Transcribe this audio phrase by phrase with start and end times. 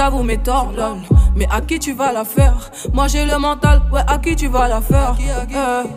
[0.00, 0.72] j'avoue mes torts.
[1.36, 2.56] Mais à qui tu vas la faire?
[2.94, 5.14] Moi j'ai le mental, ouais, à qui tu vas la faire?
[5.20, 5.88] Eh,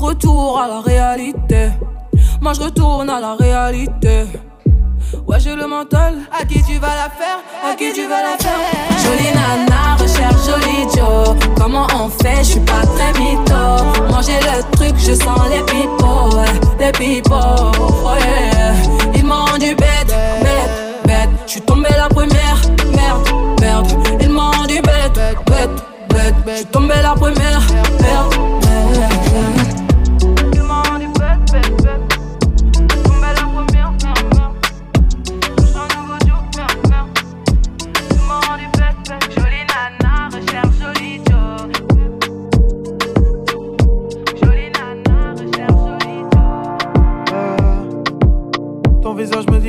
[0.00, 1.68] Retour à la réalité.
[2.40, 4.24] Moi je retourne à la réalité.
[5.26, 6.14] Ouais, j'ai le mental.
[6.40, 7.38] À qui tu vas la faire?
[7.68, 8.62] À qui tu vas la faire?
[9.02, 11.36] Jolie nana, recherche joli Joe.
[11.58, 13.62] Comment on fait, je suis pas très mytho.
[14.10, 18.72] Manger le truc, je sens les ouais, les pipots, oh yeah.
[19.14, 20.12] Ils m'ont du bête,
[21.44, 21.46] bête, bête.
[21.46, 22.60] Je suis tombée la première,
[22.92, 23.28] merde,
[23.60, 23.86] merde.
[24.20, 25.70] Ils m'ont du bête, bête, bête.
[26.08, 26.54] Bête, bête, bête.
[26.54, 27.60] Je suis tombée la première,
[28.00, 28.34] merde, merde.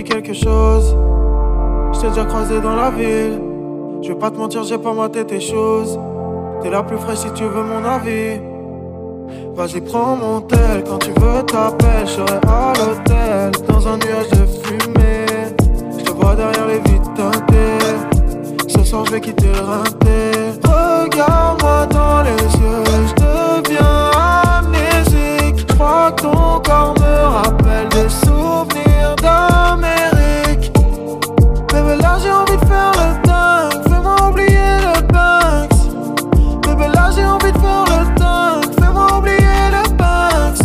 [0.08, 0.96] Quelque chose.
[2.06, 3.42] T'ai déjà croisé dans la ville.
[4.04, 6.00] Je vais pas te mentir, j'ai pas maté tes choses.
[6.62, 8.40] T'es la plus fraîche si tu veux mon avis.
[9.56, 10.84] Vas-y, prends mon tel.
[10.88, 12.06] Quand tu veux, t'appelles.
[12.06, 13.52] Je serai à l'hôtel.
[13.68, 15.26] Dans un nuage de fumée.
[15.98, 18.68] Je te vois derrière les vitres teintées.
[18.68, 20.52] Ce soir, je vais quitter le rinté.
[20.64, 22.84] Regarde-moi dans les yeux.
[23.08, 24.12] Je deviens
[24.60, 25.66] amnésique.
[25.68, 29.95] Je crois que ton corps me rappelle des souvenirs d'Amérique.
[31.96, 33.84] Bébé, là, j'ai envie de faire le dingue.
[33.88, 35.80] Fais-moi oublier le Banks.
[36.62, 38.74] Bébé, là, j'ai envie de faire le dingue.
[38.80, 40.62] Fais-moi oublier le Banks.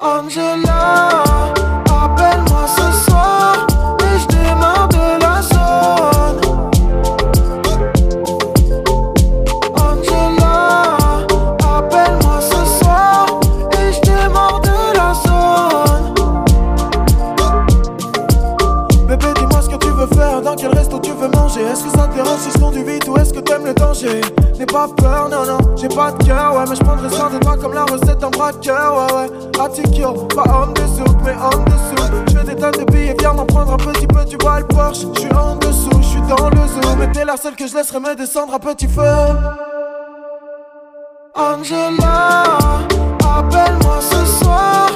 [0.00, 1.21] Angela,
[23.52, 24.20] t'aimes le danger
[24.58, 27.38] N'aie pas peur, non, non, j'ai pas de cœur, ouais, mais je prendrai soin de
[27.38, 29.60] toi comme la recette d'un braqueur, ouais, ouais.
[29.60, 32.12] Attikyo, pas homme de soupe, mais homme de soupe.
[32.28, 34.66] Je fais des tonnes de billets, viens m'en prendre un petit peu, tu vois le
[34.66, 35.06] Porsche.
[35.14, 37.74] Je suis en dessous, je suis dans le zoo, mais t'es la seule que je
[37.74, 39.02] laisserai me descendre à petit feu.
[41.34, 42.44] Angela,
[43.36, 44.86] appelle-moi ce soir,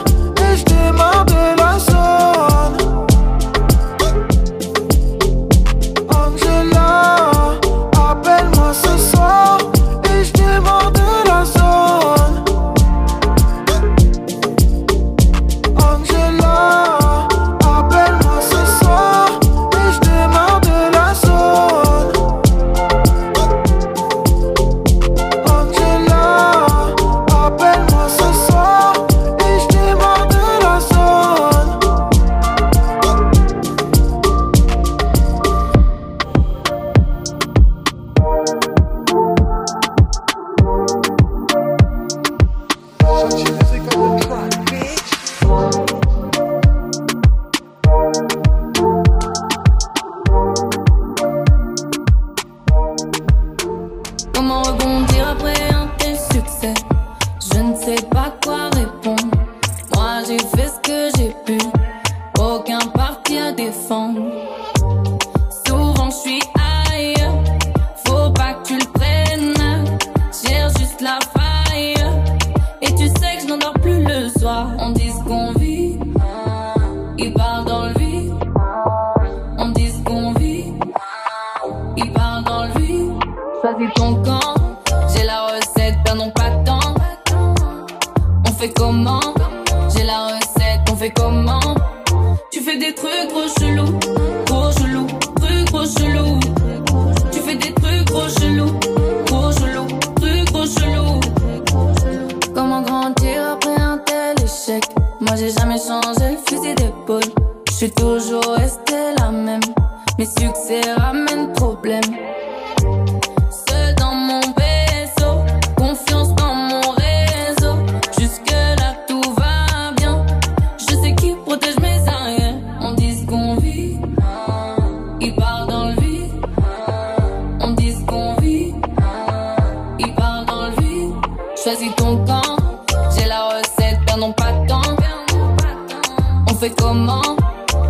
[136.76, 137.37] comment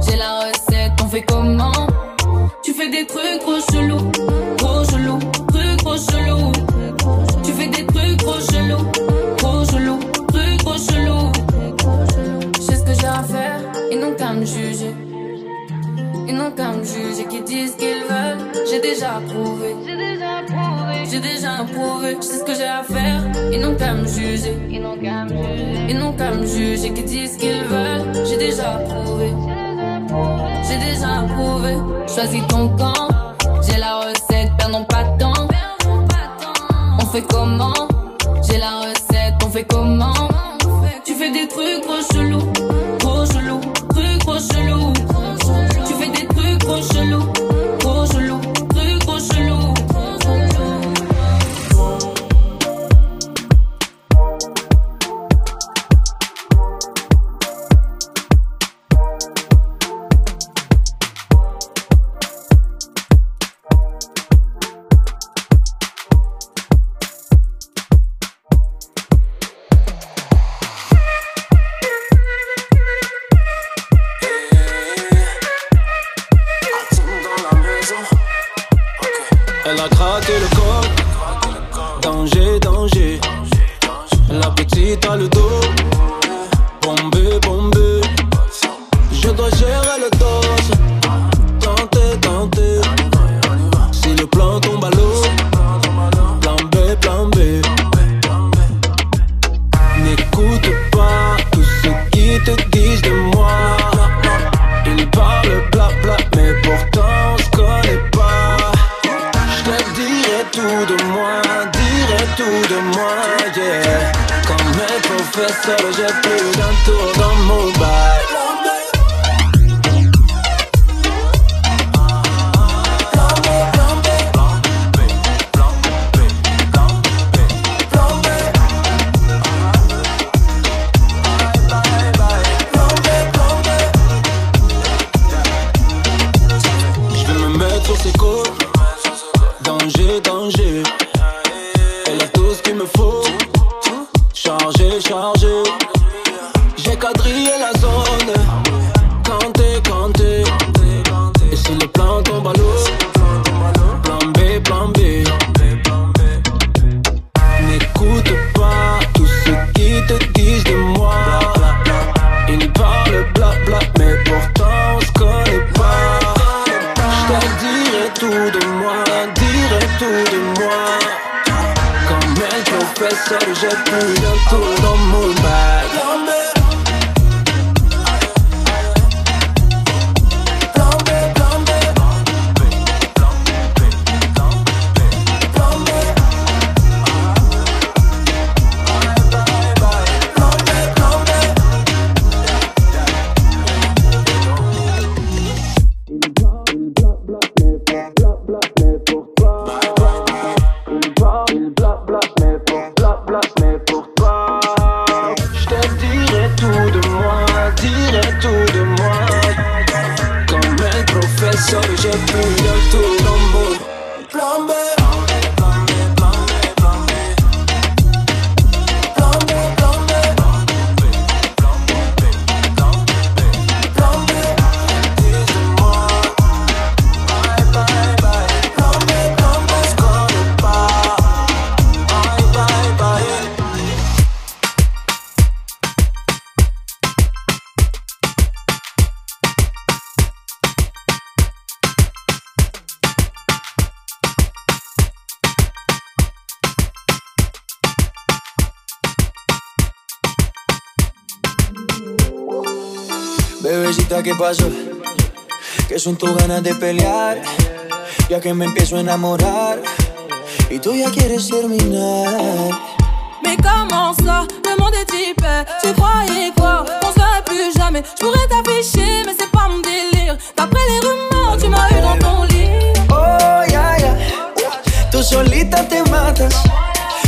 [0.06, 1.86] J'ai la recette, on fait comment
[2.62, 4.10] Tu fais des trucs trop chelous,
[4.58, 5.18] trop chelous,
[5.48, 6.52] trucs trop chelous.
[7.42, 8.86] Tu fais des trucs trop chelous,
[9.36, 11.32] trop chelous, trucs trop chelous.
[12.56, 13.60] Je ce que j'ai à faire,
[13.90, 14.94] ils n'ont qu'à me juger.
[16.28, 18.66] Ils n'ont qu'à me juger, qu'ils disent qu'ils veulent.
[18.70, 20.15] J'ai déjà approuvé.
[21.08, 23.22] J'ai déjà prouvé, je sais ce que j'ai à faire.
[23.52, 24.56] Ils n'ont qu'à me juger.
[24.68, 25.86] Ils n'ont qu'à me juger.
[25.88, 26.92] Ils n'ont qu'à me juger.
[26.92, 28.26] Qu'ils disent ce qu'ils veulent.
[28.28, 29.32] J'ai déjà approuvé.
[30.68, 31.76] J'ai déjà approuvé.
[32.12, 33.08] Choisis ton camp.
[33.62, 35.48] J'ai la recette, perdons pas de temps.
[37.00, 37.88] On fait comment?
[38.48, 40.28] J'ai la recette, on fait comment?
[41.04, 42.65] Tu fais des trucs trop chelous.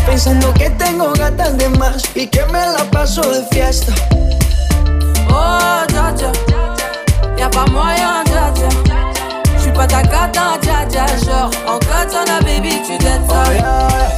[0.07, 3.93] Pensando que tengo gatas de más Y que me la paso de fiesta.
[5.31, 6.33] Oh dja dja
[7.37, 8.69] Y'a pas moyen dja dja
[9.59, 14.18] J'suis pas ta cata dja dja Genre en katana baby tu ça oh,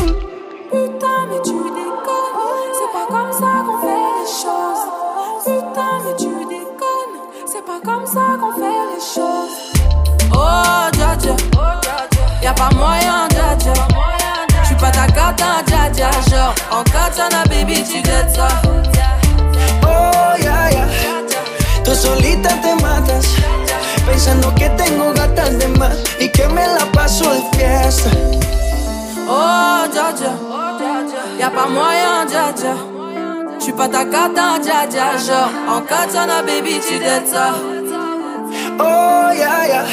[9.17, 11.35] Oh, dja dja.
[12.41, 13.73] Y'a pas moyen, dja dja.
[14.63, 16.09] J'suis pas ta cata, dja dja.
[16.29, 18.47] Genre, en katana, baby, tu dettes ça.
[19.83, 20.85] Oh, ya, ya.
[21.83, 23.25] Tú solita te matas.
[24.05, 28.09] Pensando que tengo gatas de más y que me la paso de fiesta.
[29.27, 30.31] Oh, dja dja.
[31.37, 32.75] Y'a pas moyen, dja dja.
[33.59, 37.80] J'suis pas ta cata, dja dja, genre En katana, baby, tu dettes ça
[38.79, 39.85] Oh, ya, ya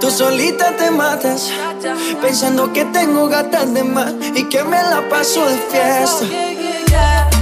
[0.00, 1.50] Tú solita te matas
[2.22, 6.26] Pensando que tengo gatas de más Y que me la paso de fiesta.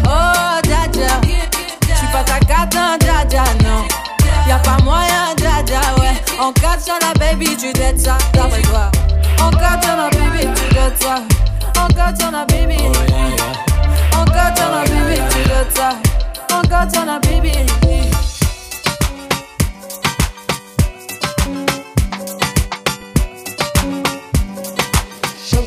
[0.05, 1.21] Oh, dja dja
[1.95, 3.87] J'suis pas ta cata, dja dja, non
[4.47, 8.91] Y'a pas moyen, dja dja, ouais En katana, baby, tu dettes ça D'après toi
[9.41, 11.23] En katana, baby, tu dettes ça.
[11.81, 12.77] En katana, baby.
[12.79, 13.69] Oh, yeah, yeah.
[14.39, 15.97] got on a baby to the top.
[16.51, 18.08] I got on a baby.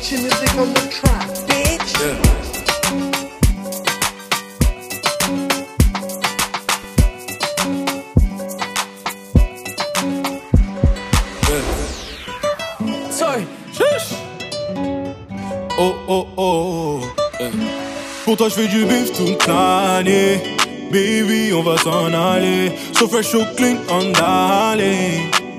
[0.02, 1.94] Shanty music on the track, bitch.
[2.00, 2.18] Yeah.
[15.78, 17.00] Oh, oh, oh.
[17.40, 17.50] Eh.
[18.24, 20.56] Pour toi, je fais du bif toute l'année.
[20.90, 22.72] Baby, on va s'en aller.
[22.92, 24.12] So fresh, so clean, on.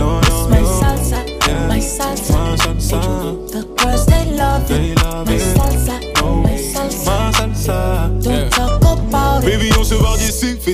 [0.00, 0.29] no,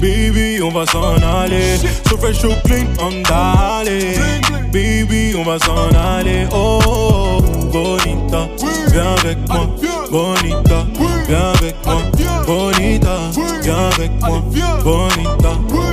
[0.00, 1.78] Baby, on va s'en aller.
[2.08, 4.18] So fresh, so clean, on d'aller.
[4.70, 6.46] Baby, on va s'en aller.
[6.52, 7.40] Oh, oh,
[7.72, 8.48] bonita,
[8.92, 9.66] viens avec moi.
[10.10, 10.86] Bonita,
[11.26, 12.02] viens avec moi.
[12.46, 13.16] Bonita,
[13.62, 14.42] viens avec moi.
[14.84, 15.52] Bonita,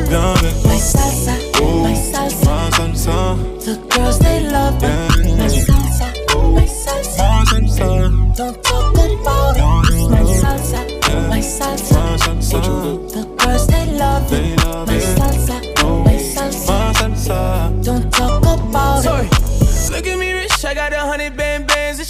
[0.10, 0.74] viens avec moi.
[0.74, 1.32] My salsa,
[1.62, 3.38] oh, my salsa, my salsa.
[3.66, 5.08] The girls they love yeah.
[5.38, 6.08] my salsa,
[6.52, 8.36] my salsa, my salsa.
[8.36, 10.10] Don't talk about it.
[10.10, 10.80] My salsa,
[11.30, 13.33] my salsa, my salsa.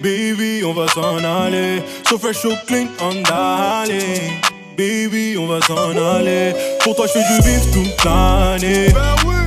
[0.00, 1.82] Baby, on va s'en aller.
[2.08, 4.30] So fresh, clean, on d'aller.
[4.76, 6.54] Baby, on va s'en aller.
[6.84, 8.94] Pour toi, je fais du bif toute l'année.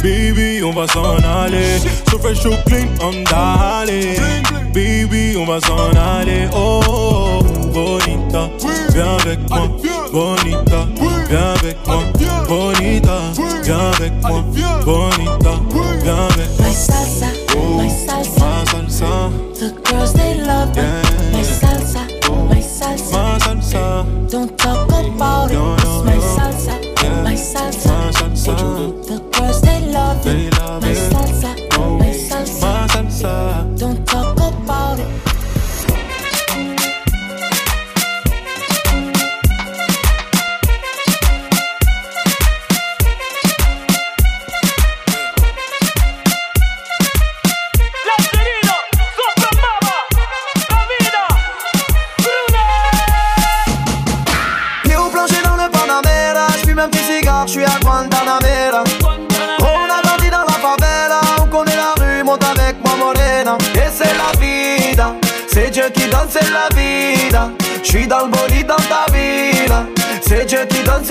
[0.04, 1.80] Baby, on va s'en aller.
[2.10, 4.18] So fresh, so clean, on d'aller.
[4.74, 6.50] Baby, on va s'en aller.
[6.54, 7.40] Oh,
[7.74, 8.50] bonita,
[8.94, 9.70] viens avec moi.
[10.12, 10.86] Bonita,
[11.30, 12.04] viens avec moi.
[12.48, 13.20] Bonita,
[13.64, 14.44] viens avec moi.
[14.84, 15.62] Bonita,
[16.04, 17.31] viens avec moi.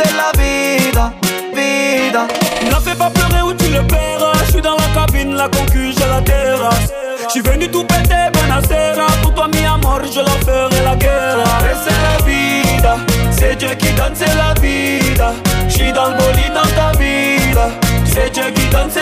[0.03, 1.13] C'est la vida,
[1.55, 2.27] vida.
[2.65, 4.33] Ne la fais pas pleurer ou tu le paieras.
[4.47, 6.93] Je suis dans la cabine, la concu, j'ai la terrasse.
[7.25, 9.07] Je suis venu tout péter, Benacera.
[9.23, 11.39] Pour toi, mi amor, je leur ferai la guerre.
[11.85, 12.97] C'est la vida,
[13.31, 15.33] c'est Dieu qui donne, c'est la vida.
[15.69, 17.69] J'suis dans le bolide dans ta vida,
[18.05, 19.00] c'est Dieu qui donne, c'est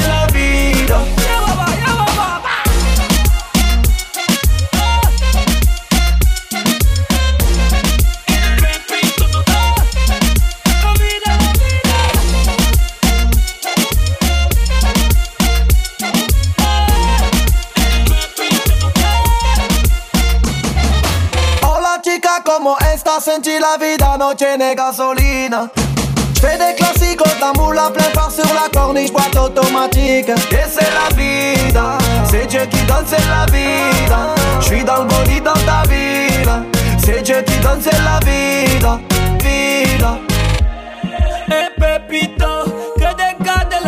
[22.89, 23.25] chica, ¿cómo estás?
[23.25, 25.71] Senti la vida, no tiene gasolina.
[26.35, 30.29] J'fais des classiques, la moule à plein phare sur la corniche, boîte automatique.
[30.29, 31.99] Et c'est la vida,
[32.31, 34.35] c'est Dieu qui donne, c'est la vida.
[34.61, 36.63] J'suis dans le body dans ta vida,
[37.05, 39.01] c'est Dieu qui donne, c'est la vida,
[39.41, 40.19] vida.
[41.49, 42.65] Eh Pepito,
[42.97, 43.79] que des gars de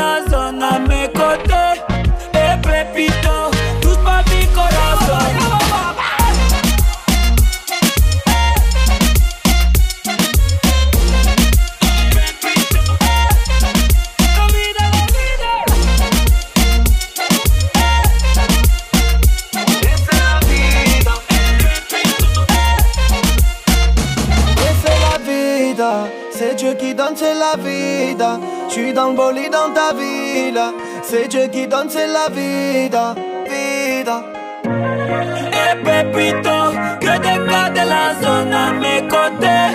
[27.16, 28.38] c'est la vida.
[28.68, 33.14] J'suis dans le bolide dans ta vida, c'est Dieu qui donne, c'est la vida,
[33.48, 34.22] vida.
[34.64, 36.58] Eh Pepito,
[37.00, 39.70] que des gars de la zone à mes côtés.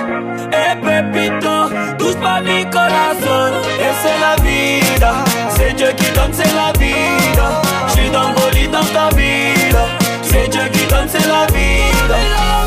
[0.51, 3.61] Eh Pepito, touche pas mi corazon.
[3.79, 5.13] Et c'est la vida,
[5.55, 7.61] c'est Dieu qui donne, c'est la vida.
[7.89, 9.85] J'suis dans le bolide dans ta vida,
[10.23, 12.64] c'est Dieu qui donne, c'est la vida.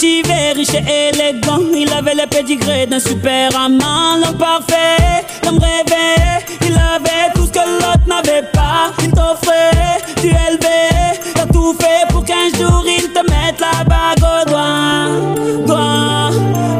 [0.00, 1.58] Riche et élégant.
[1.74, 4.16] Il avait les pédigrés d'un super amant.
[4.22, 6.46] L'homme parfait, l'homme rêvé.
[6.64, 8.92] Il avait tout ce que l'autre n'avait pas.
[9.02, 11.18] Il t'offrait du élevé.
[11.34, 15.66] T'as tout fait pour qu'un jour il te mette la bague au doigt.
[15.66, 16.30] Doigt,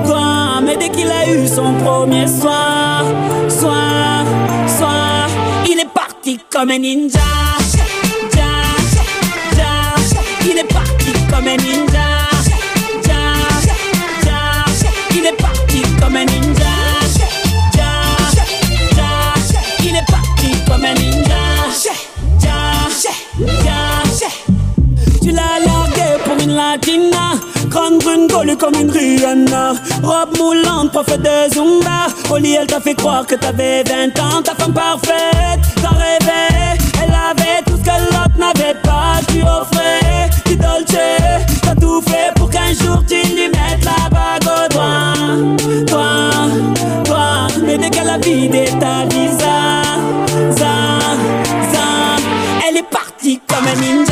[0.07, 0.61] doigt.
[0.62, 3.02] Mais dès qu'il a eu son premier soin,
[3.48, 4.24] soin,
[4.78, 5.26] soin,
[5.68, 7.18] il est parti comme un ninja.
[8.37, 8.46] Ja,
[9.57, 9.64] ja,
[10.44, 11.88] Il est parti comme un ninja.
[28.06, 29.72] une grune comme une Rihanna.
[30.02, 32.06] Robe moulante, prophète de Zumba.
[32.30, 34.42] Oli, elle t'a fait croire que t'avais 20 ans.
[34.42, 36.78] Ta femme parfaite, t'as rêvé.
[37.02, 39.20] Elle avait tout ce que l'autre n'avait pas.
[39.28, 40.96] Tu offrais du Dolce.
[41.62, 45.84] T'as tout fait pour qu'un jour tu lui mettes la bague au doigt.
[45.87, 46.30] Toi,
[47.04, 47.46] toi.
[47.64, 49.82] Mais dès qu'elle a vidé ta visa,
[50.50, 50.74] za,
[51.72, 51.87] za.
[52.68, 54.08] Elle est partie comme un.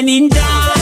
[0.00, 0.79] And in.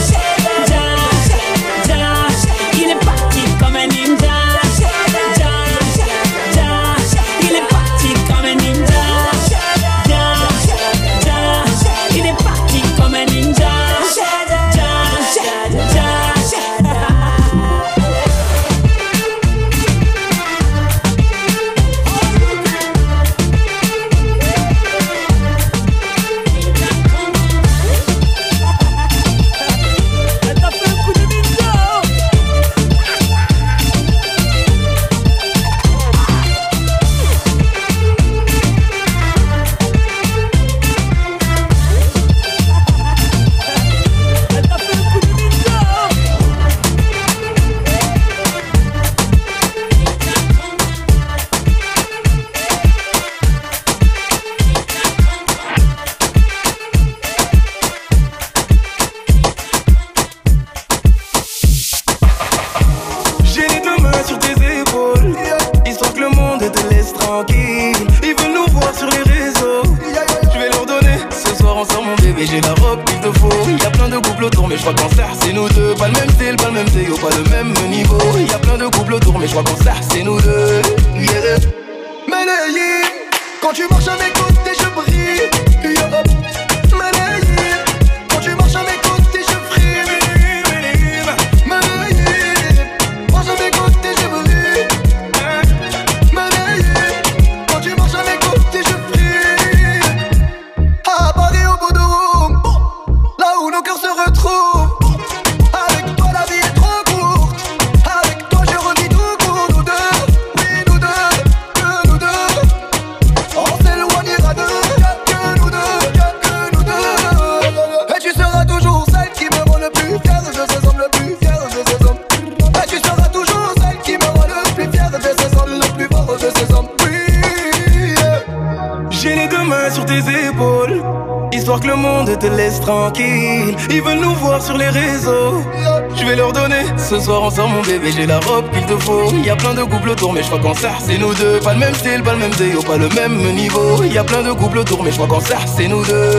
[142.89, 144.03] pas le même niveau.
[144.03, 145.39] il Y a plein de couples autour, mais je crois qu'en
[145.77, 146.38] c'est nous deux.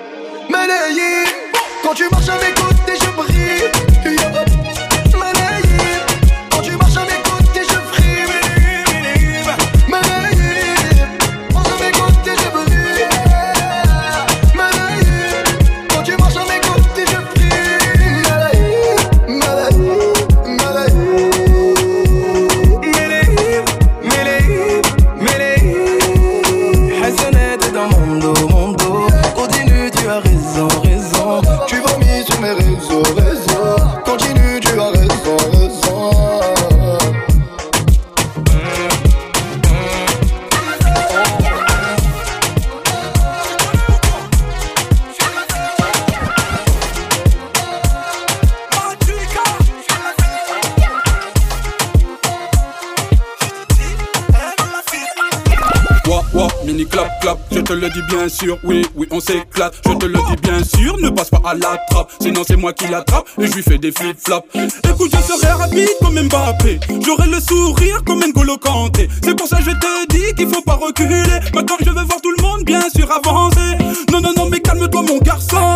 [58.63, 59.75] oui, oui, on s'éclate.
[59.85, 62.11] Je te le dis bien sûr, ne passe pas à la trappe.
[62.21, 64.47] Sinon, c'est moi qui l'attrape et je lui fais des flip-flops.
[64.53, 66.79] Écoute, je serai rapide comme Mbappé.
[67.05, 69.07] J'aurai le sourire comme N'Golo Kanté.
[69.23, 71.23] C'est pour ça que je te dis qu'il faut pas reculer.
[71.53, 73.77] Maintenant, je veux voir tout le monde, bien sûr, avancer.
[74.11, 75.75] Non, non, non, mais calme-toi, mon garçon.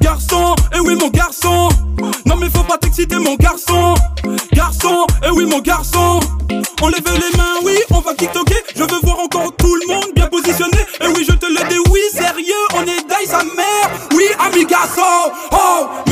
[0.00, 1.68] Garçon, eh oui, mon garçon.
[2.24, 3.94] Non, mais faut pas t'exciter, mon garçon.
[4.52, 6.20] Garçon, eh oui, mon garçon.
[6.80, 8.62] On lève les mains, oui, on va tiktoker.
[8.74, 10.17] Je veux voir encore tout le monde.
[14.78, 15.02] Picasso,
[15.50, 16.07] oh,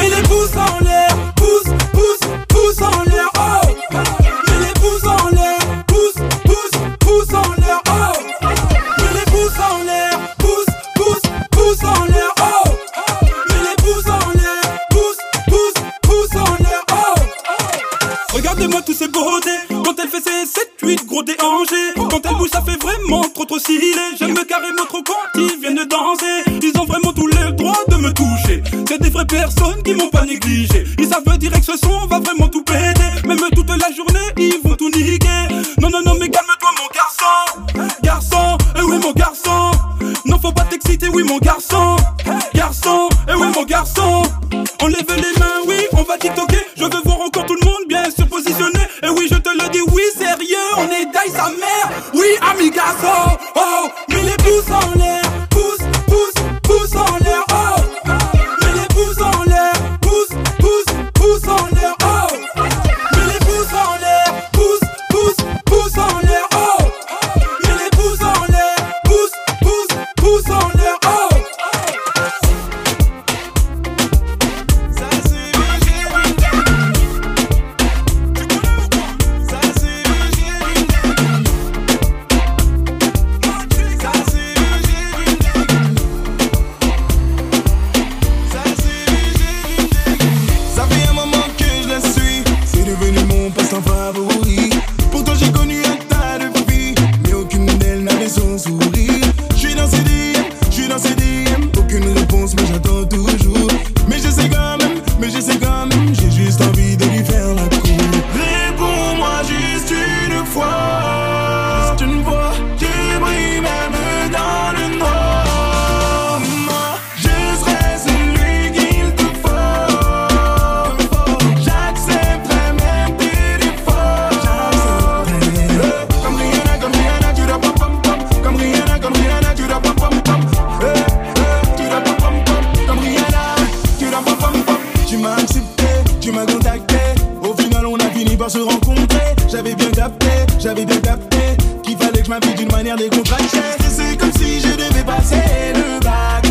[139.49, 140.27] J'avais bien capté,
[140.59, 141.39] j'avais bien capté
[141.83, 143.59] Qu'il fallait que je m'habille d'une manière décontractée.
[143.89, 146.47] C'est comme si je devais passer le bac.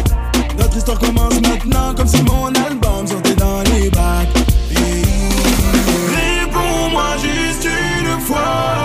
[0.57, 4.29] Notre histoire commence maintenant Comme si mon album sortait dans les bacs.
[6.15, 8.84] Réponds-moi juste une fois.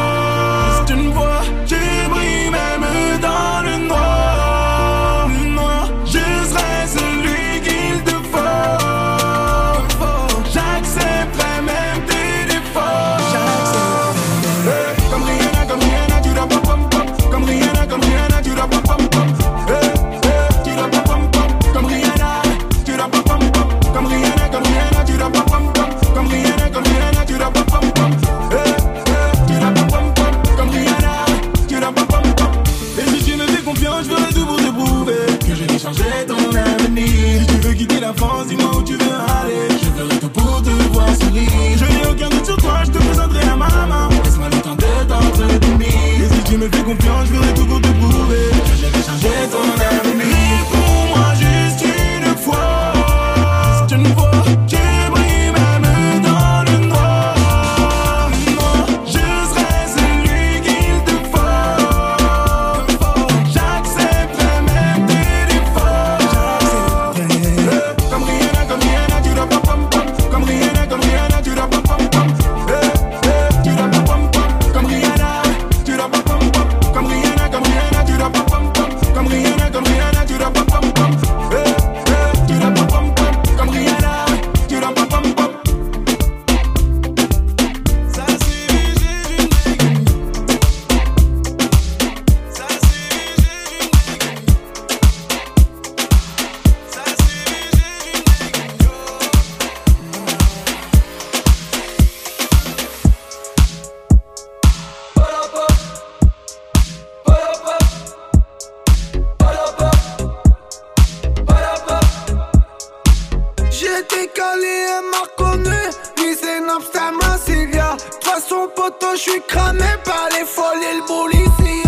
[120.11, 121.83] Pas les folies, le policier.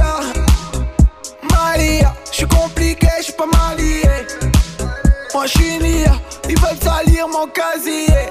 [1.51, 4.03] Maria, j'suis compliqué, j'suis pas marié.
[5.35, 5.79] Moi j'suis
[6.49, 8.23] ils veulent salir mon casier.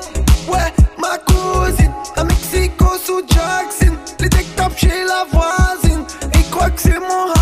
[0.47, 3.95] Ouais, ma cousine, à Mexico sous Jackson.
[4.19, 7.40] Les top chez la voisine, ils croient que c'est mon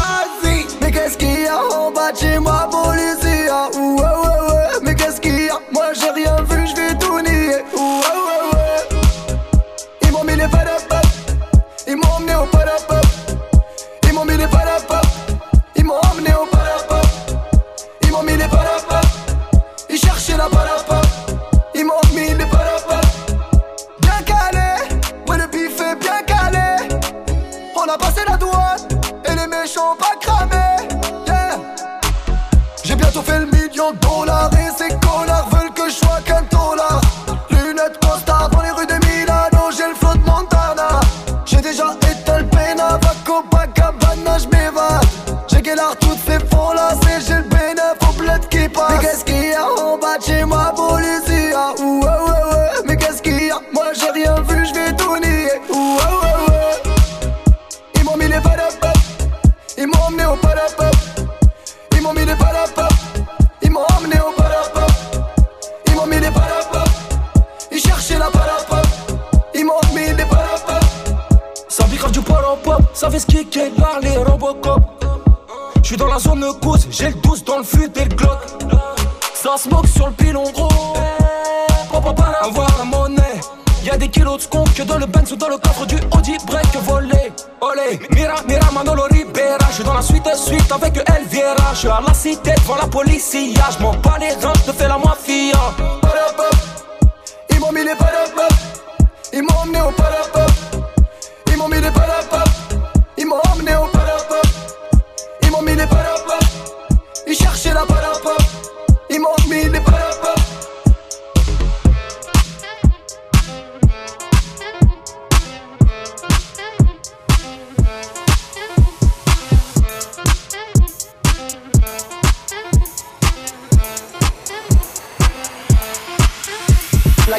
[90.24, 91.74] Dans la suite, suite avec Elvira.
[91.74, 93.36] J'suis à la cité devant la police.
[93.80, 95.09] J'm'en bats les reins, j'te fais la mafia.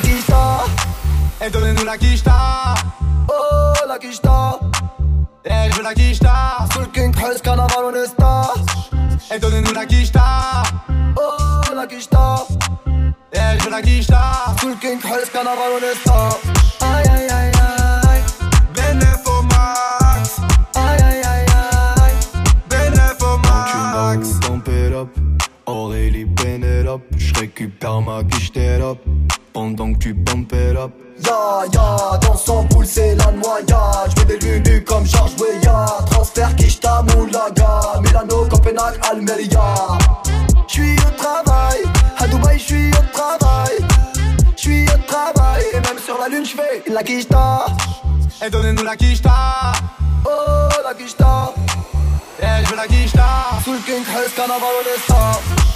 [0.00, 0.64] La quicheta,
[1.44, 2.74] et donnez-nous la quicheta.
[3.28, 4.58] Oh, la quicheta.
[5.44, 6.66] Eh, je veux la quicheta.
[6.72, 8.54] Sous le king, presse, carnaval, on star.
[9.34, 10.62] Et donnez-nous la quicheta.
[11.16, 12.46] Oh, la quicheta.
[13.32, 14.22] Eh, je veux la quicheta.
[14.58, 16.38] Sous le king, presse, carnaval, on star.
[16.80, 17.52] Aïe, aïe, aïe,
[18.08, 18.22] aïe.
[18.74, 20.40] Benef au max.
[20.76, 21.46] Aïe, aïe, aïe,
[22.00, 22.14] aïe.
[22.70, 24.40] Benef au max.
[25.66, 28.49] Aurélie Penelope, je récupère ma quiche up
[29.60, 30.90] pendant que tu it up.
[31.22, 35.86] Ya ya, dans son poule c'est la noyade J'veux des lulus comme Georges Weah.
[36.10, 39.98] Transfert Kishta Moulaga Milano, Copenhague, Almeria.
[40.66, 41.80] J'suis au travail,
[42.16, 43.76] à Dubaï j'suis au travail.
[44.56, 47.66] J'suis au travail, et même sur la lune j'fais la Kishta
[48.42, 49.72] Et donnez-nous la quicheta.
[50.24, 51.52] Oh la Kishta
[52.42, 53.28] Eh, je veux la quicheta.
[53.62, 55.69] Sous le King Hess, carnaval on est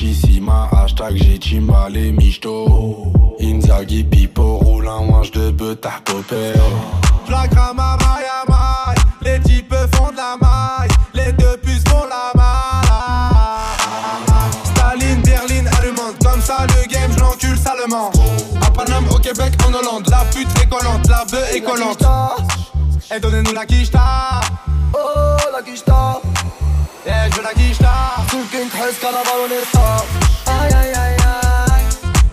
[0.00, 5.50] Kishta Gucci Sima, hashtag j'ai Timbale Michto Inzaghi Pipo, roule un manche de
[5.84, 6.54] à popper
[7.26, 8.96] Flagra ma maille à maille.
[9.22, 10.88] Les types font de la maille.
[11.12, 12.88] Les deux puces font la maille.
[14.64, 16.14] Staline, Berlin, allemande.
[16.24, 18.10] Comme ça, le game, je l'encule salement.
[18.66, 20.08] À Paname, au Québec, en Hollande.
[20.10, 22.02] La pute est collante, la bœuf est collante.
[23.14, 24.40] Et donnez-nous la quicheta.
[24.94, 26.20] Oh la Kishta
[27.06, 27.92] Eh, je veux la quicheta.
[28.30, 30.04] Sous le King Hess, carnaval on est star
[30.46, 31.16] Aïe aïe aïe
[31.72, 31.84] aïe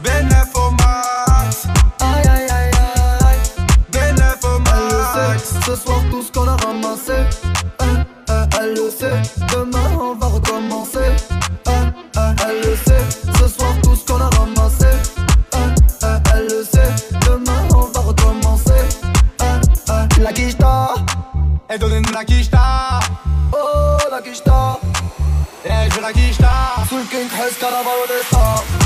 [0.03, 1.67] Benef au max.
[1.99, 2.71] Aïe aïe aïe
[3.25, 3.39] aïe
[3.91, 5.43] Benef au Elle le max.
[5.43, 7.13] sait, ce soir tout ce qu'on a ramassé
[7.81, 9.21] Euh, euh, Elle le sait,
[9.53, 10.99] demain on va recommencer
[11.67, 11.71] Euh,
[12.17, 13.05] euh, Elle le sait,
[13.39, 14.85] ce soir tout ce qu'on a ramassé
[15.55, 16.93] Euh, euh, Elle le sait,
[17.25, 18.71] demain on va recommencer
[19.41, 19.59] Euh,
[19.89, 20.93] euh, La donnez-nous la quicheta.
[20.93, 20.99] oh
[22.13, 22.56] la quicheta
[25.65, 26.75] Eh, je veux la quicheta.
[26.87, 28.76] Sous le King Hess, carnaval on est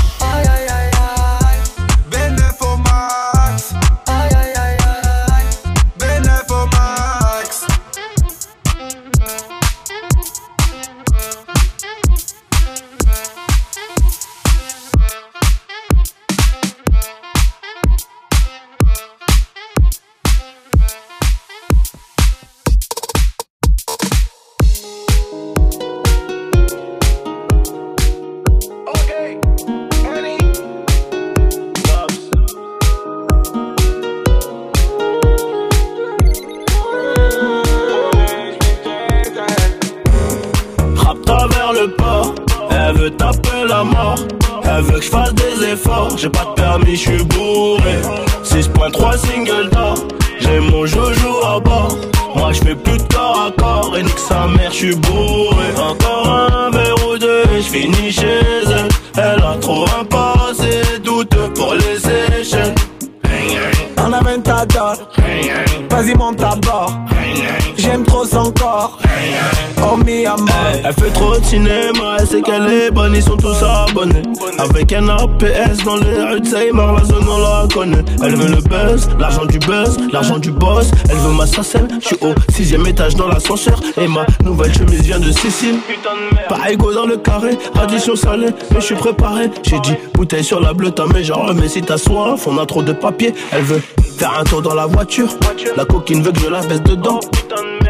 [75.42, 79.44] APS dans les rues de la zone on la connaît Elle veut le buzz, l'argent
[79.44, 83.26] du buzz, l'argent du boss Elle veut ma sacelle, je suis au sixième étage dans
[83.26, 85.76] l'ascenseur Et ma nouvelle chemise vient de Sicile
[86.48, 90.60] Pas égaux dans le carré, addition salée Mais je suis préparé, j'ai dit bouteille sur
[90.60, 93.64] la bleue T'as mes genre mais si t'as soif, on a trop de papier Elle
[93.64, 93.82] veut
[94.18, 95.28] Faire un tour dans la voiture.
[95.76, 97.18] La coquine veut que je la baisse dedans.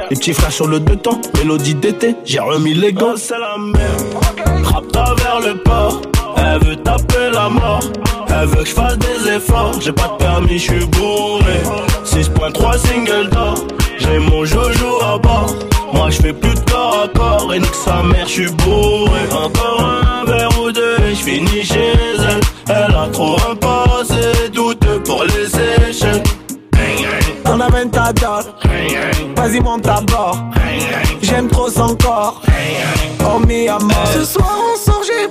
[0.09, 1.21] Les petits frères sur le deux temps.
[1.37, 3.17] Mélodie d'été, j'ai remis les gants.
[3.17, 4.03] C'est la merde.
[4.95, 6.01] Vers le port.
[6.45, 7.81] Elle veut taper la mort.
[8.29, 9.81] Elle veut que je fasse des efforts.
[9.81, 11.61] J'ai pas de permis, je suis bourré.
[12.05, 13.55] 6.3 single d'or.
[13.99, 15.55] J'ai mon joujou à bord.
[15.93, 17.55] Moi je fais plus de corps à corps.
[17.55, 19.21] Et nique sa mère, je suis bourré.
[19.31, 20.97] Encore un verre ou deux.
[21.07, 22.41] Et je finis chez elle.
[22.69, 26.27] Elle a trop un passé douteux pour les échecs.
[27.45, 28.13] On a 20 ta
[29.37, 30.39] Vas-y monte à bord
[31.21, 32.41] J'aime trop son corps
[33.25, 35.29] Oh mi amor Ce soir on sort j'ai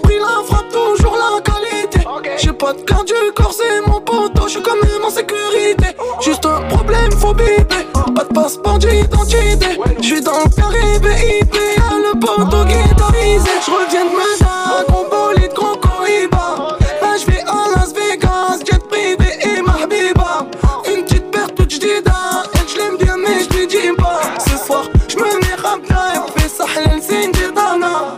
[2.61, 6.45] pas de carte du corps c'est mon poteau Je suis quand même en sécurité Juste
[6.45, 9.79] un problème faut biper Pas de passeport d'identité.
[9.99, 15.53] Je suis dans le Caraïbe IP Y'a le poteau Je reviens de Medan Gros bolide
[15.55, 16.77] gros cohiba.
[17.01, 20.45] Là je vais à Las Vegas Jet privé et ma habiba
[20.87, 24.21] Une petite paire toute jdida Elle je l'aime bien mais je dis pas.
[24.37, 28.13] Ce soir je me mets rapta Et fais ça halal c'est dana.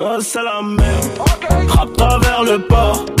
[0.00, 1.68] Oh, c'est la merde.
[1.68, 3.15] Rapta vers le port.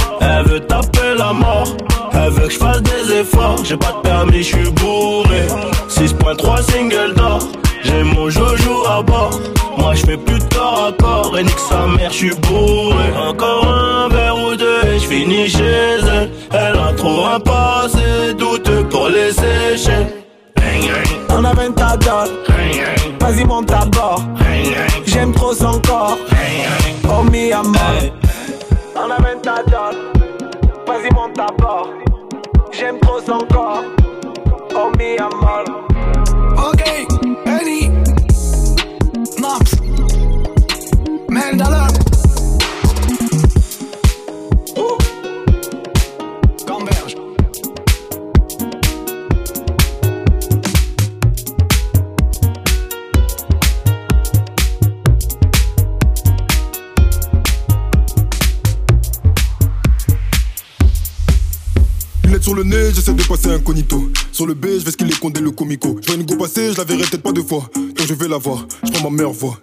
[2.26, 3.64] Elle veut que je fasse des efforts.
[3.64, 5.46] J'ai pas de permis, je suis bourré.
[5.88, 7.38] 6.3 single d'or.
[7.84, 9.38] J'ai mon joujou à bord.
[9.78, 11.38] Moi je fais plus de corps à corps.
[11.38, 13.12] Et nique sa mère, je suis bourré.
[13.16, 16.30] Encore un verre ou deux et je finis chez elle.
[16.50, 19.30] Elle a trop un passé douteux pour les
[19.72, 20.12] échecs.
[21.28, 21.96] On a 20 ta
[23.20, 24.22] Vas-y monte à bord
[32.78, 33.84] J'aime trop son corps.
[34.74, 35.64] Oh mi amor
[36.58, 36.82] Ok,
[37.46, 37.90] Eddie.
[39.40, 39.76] Naps
[41.30, 41.86] Mandala
[62.46, 64.08] sur le nez, j'essaie de passer incognito.
[64.30, 65.98] Sur le B, je vais ce qu'il est condé le comico.
[66.00, 67.68] Je vois une go passer, je la verrai peut-être pas deux fois.
[67.74, 69.58] Quand je vais la voir, je prends ma meilleure voix.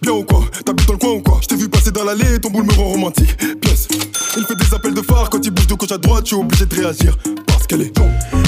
[0.00, 0.44] Bien ou quoi?
[0.64, 1.40] T'habites dans le coin ou quoi?
[1.42, 3.36] Je t'ai vu passer dans l'allée, ton boule me rend romantique.
[3.60, 3.88] Pièce.
[4.36, 6.36] Il fait des appels de phare quand il bouge de gauche à droite, je suis
[6.36, 7.18] obligé de réagir.
[7.48, 7.92] Parce qu'elle est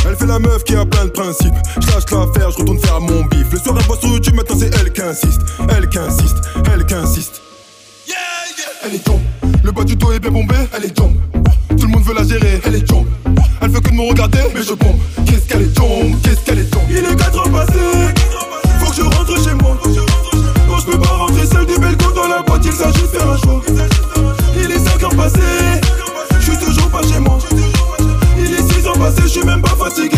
[0.07, 1.55] Elle fait la meuf qui a plein de principes.
[1.81, 3.51] Je lâche l'affaire, je retourne faire mon bif.
[3.51, 5.41] Le soir, elle voit sur YouTube, maintenant c'est elle qui insiste.
[5.69, 6.37] Elle qui insiste,
[6.73, 7.43] elle qui insiste.
[8.85, 9.21] Elle est tombe.
[9.65, 11.17] Le bas du dos est bien bombé, elle est tombe.
[11.71, 13.07] Tout le monde veut la gérer, elle est tombe.
[13.63, 15.01] Elle veut que de me regarder, mais je pompe.
[15.27, 16.83] Qu'est-ce qu'elle est tombe, qu'est-ce qu'elle est tombe.
[16.89, 18.15] Il est 4 heures passées,
[18.79, 19.77] faut que je rentre chez moi.
[20.67, 23.07] Non, je peux pas rentrer seul des belles go dans la boîte, il s'agit de
[23.09, 23.61] faire un choix.
[24.57, 25.81] Il est 5 heures passées,
[26.39, 27.39] je suis toujours pas chez moi.
[28.39, 30.17] Il est 6 heures passées, je suis même pas fatigué,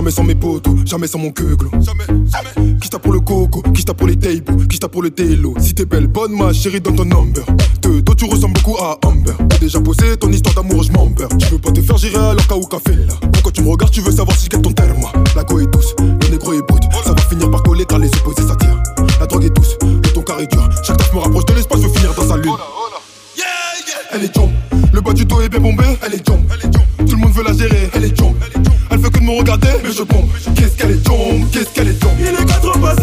[0.00, 1.70] jamais sans mes potos, jamais sans mon queuglo.
[1.72, 2.78] Jamais, jamais.
[2.80, 5.54] Qui pour le coco, qui pour les tables, qui pour le télo.
[5.60, 7.44] Si t'es belle, bonne ma chérie, donne ton number.
[7.82, 9.34] De dos, tu ressembles beaucoup à Amber.
[9.50, 11.26] T'as déjà posé ton histoire d'amour, je m'ember.
[11.38, 13.14] Tu veux pas te faire gérer alors qu'à ou café là.
[13.44, 15.04] Quand tu me regardes, tu veux savoir si je gagne ton terme.
[15.36, 16.82] La go est douce, le négro est brut.
[17.04, 18.82] Ça va finir par coller car les opposés s'attirent.
[19.20, 20.66] La drogue est douce, le ton carré dur.
[20.82, 22.54] Chaque taf me rapproche de l'espace, veut finir dans sa lune.
[24.12, 24.50] Elle est jump,
[24.92, 26.40] le bas du dos est bien bombé, elle est jump.
[26.98, 28.19] Tout le monde veut la gérer, elle est
[29.30, 30.30] me regarder, mais je pompe.
[30.54, 32.12] Qu'est-ce qu'elle est jump, qu'est-ce qu'elle est jump.
[32.18, 33.02] Il est 4 heures passées,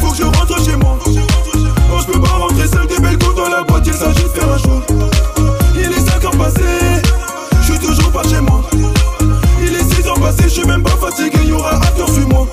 [0.00, 0.98] faut que je rentre chez moi.
[1.06, 4.52] Non, je peux pas rentrer seul des belles dans la boîte, il s'agit de faire
[4.52, 4.86] un choix.
[5.74, 7.02] Il est 5 heures passées,
[7.60, 8.62] je suis toujours pas chez moi.
[9.60, 12.46] Il est 6 heures passées, je suis même pas fatigué, y aura acteur sur moi.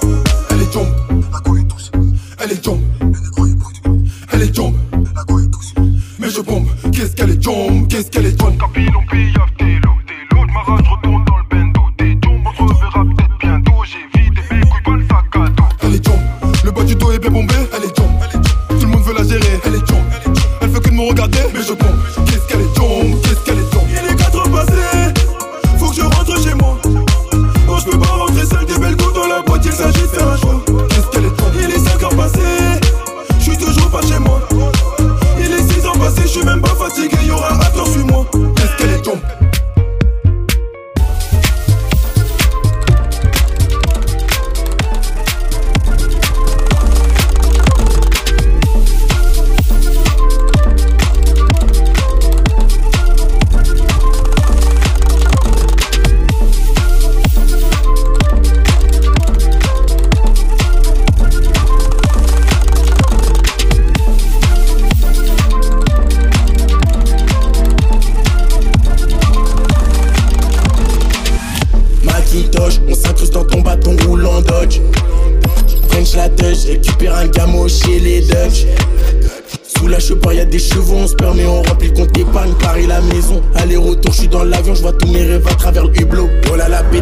[0.51, 0.87] Elle est jump,
[1.31, 1.91] la go est douce.
[2.41, 2.79] Elle est jump,
[4.31, 4.75] elle est jump,
[5.15, 5.49] la go est.
[6.19, 8.59] Mais je pompe, qu'est-ce qu'elle est jump, qu'est-ce qu'elle est jump.
[8.59, 10.98] Capilon, pillave, t'es l'eau, t'es l'eau de ma rage,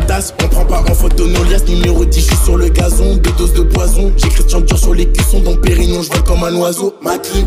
[0.10, 3.18] On prend pas en photo nos liasses, numéro 10, je suis sur le gazon.
[3.18, 5.42] Deux doses de poison, j'ai Christian Dior sur les cuissons.
[5.42, 6.96] Dans Pérignon, je vois comme un oiseau.
[7.02, 7.46] Ma clean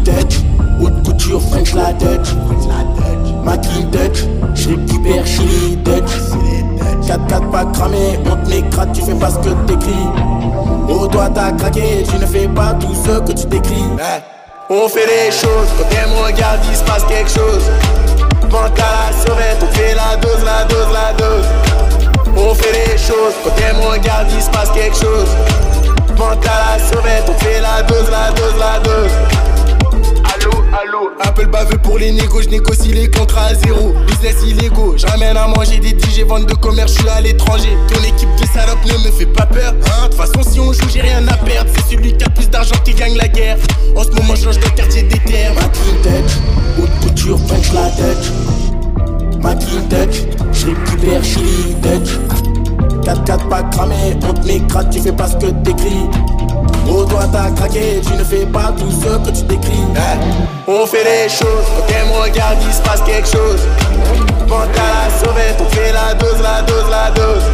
[0.80, 2.34] haute couture, French la tête.
[3.44, 5.76] Ma clean tête, je récupère chez les
[7.10, 10.06] 4-4 pas cramé, on te m'écrate, tu fais pas ce que t'écris.
[10.88, 13.84] Oh, toi t'as craqué, tu ne fais pas tout ce que tu décris.
[13.98, 17.64] Eh, on fait les choses, quand elle me regarde, il se passe quelque chose.
[18.50, 21.79] Quand à la seringue, on fait la dose, la dose, la dose.
[22.36, 25.28] On fait les choses, quand t'es mon garde, il se passe quelque chose.
[26.18, 29.10] Mental à la sauvette, on fait la dose, la dose, la dose.
[30.32, 33.94] Allô, allô, Apple baveux pour les négos, je négocie les contrats à zéro.
[34.06, 37.76] Business illégaux, je à manger des DJ, vente de commerce, je suis à l'étranger.
[37.88, 39.72] Ton équipe de salopes ne me fait pas peur.
[39.72, 40.04] Hein.
[40.04, 41.70] De toute façon, si on joue, j'ai rien à perdre.
[41.74, 43.56] C'est celui qui a plus d'argent qui gagne la guerre.
[43.96, 45.52] En ce moment, je change dans le quartier des terres.
[45.54, 46.38] Ma tête,
[46.78, 48.59] haute couture, fenche la tête
[49.42, 50.22] ma clean touch,
[50.52, 51.40] je récupère, je
[53.02, 56.08] 4-4 pas cramé, on te m'écrate, tu fais pas ce que t'écris.
[56.88, 59.84] Oh toi t'as craqué, tu ne fais pas tout ce que tu décris.
[60.66, 63.60] On fait les choses, quand okay, me regarde, il se passe quelque chose.
[64.48, 67.44] Quand t'as la sauvette, on fait la dose, la dose, la dose.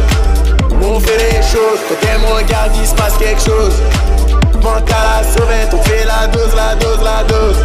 [0.81, 3.75] On fait les choses, quand okay, me regarde, il se passe quelque chose.
[4.61, 7.57] Quand t'as la sauvette, on fait la dose, la dose, la dose.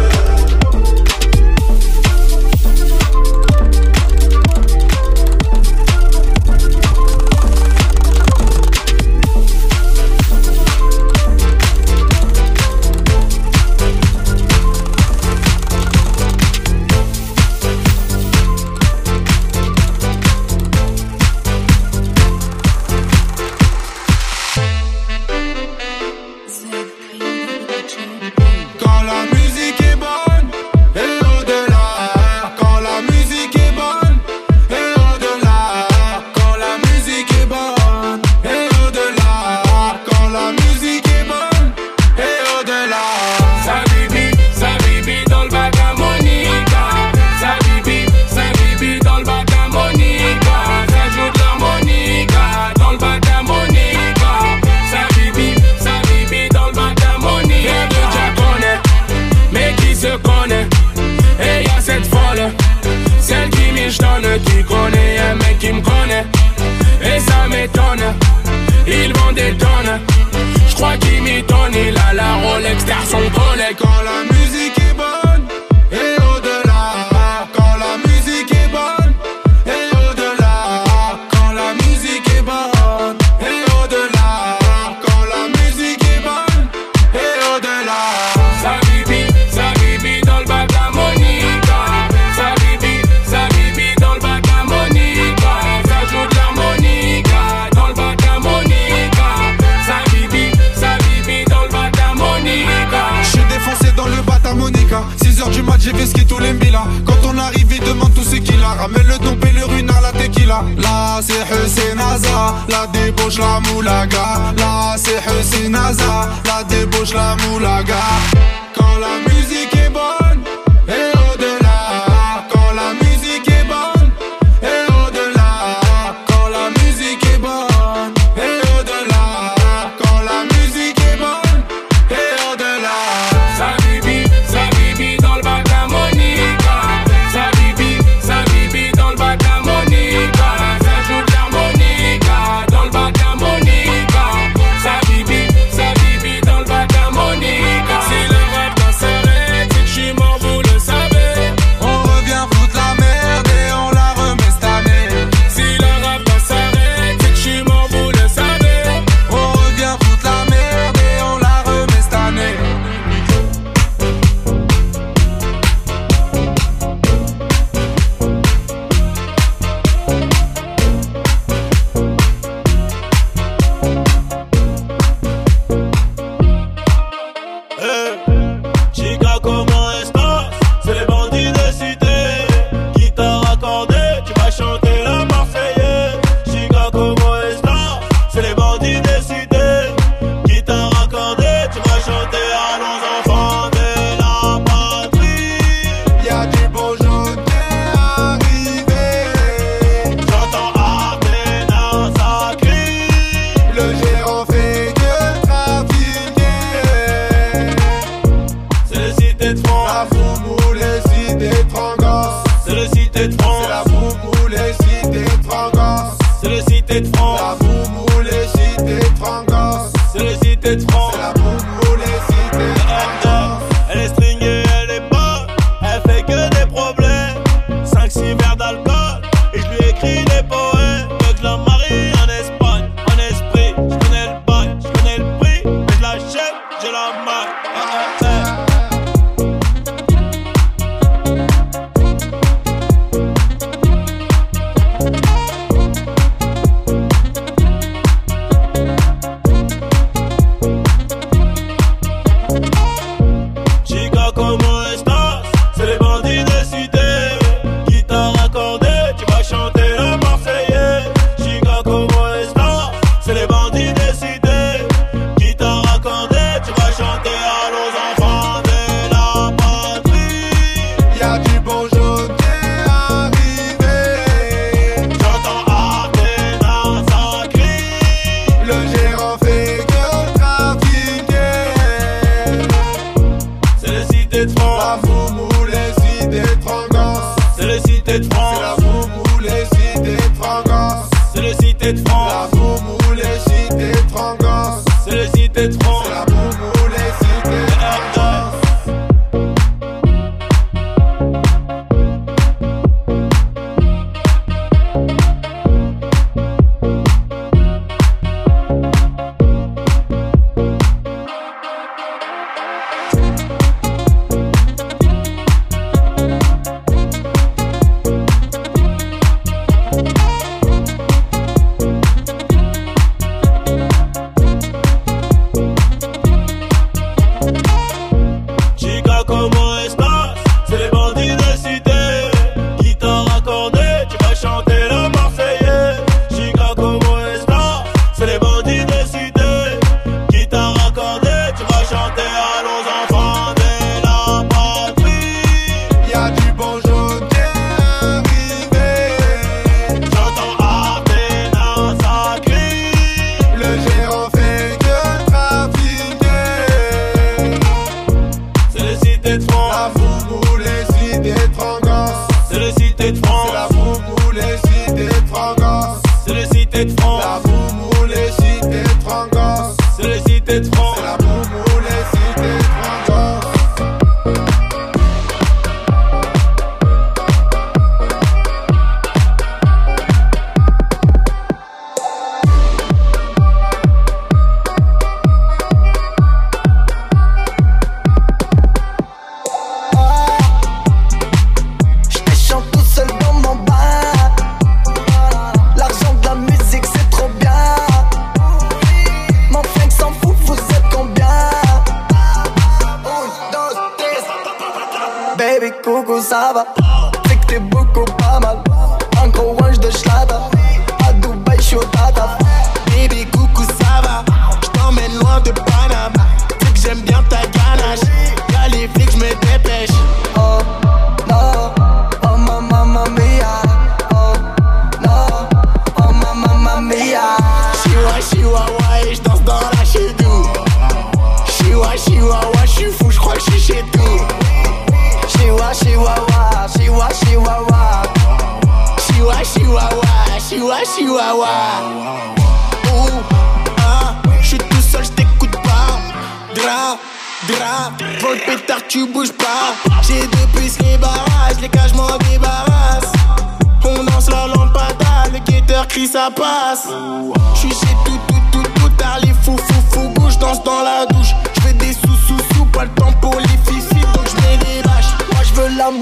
[329.25, 329.62] Chica,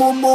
[0.02, 0.31] je veux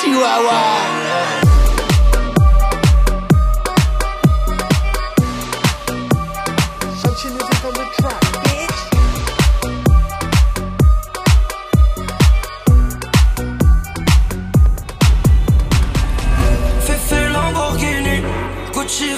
[0.00, 0.86] chihuahua.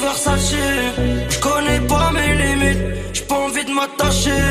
[0.00, 0.54] Versace,
[1.28, 2.78] je connais pas mes limites,
[3.12, 4.47] j'ai pas envie de m'attacher.